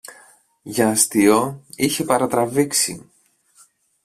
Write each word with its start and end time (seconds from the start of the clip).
Για 0.61 0.89
αστείο 0.89 1.63
είχε 1.75 2.03
παρατραβήξει 2.03 3.11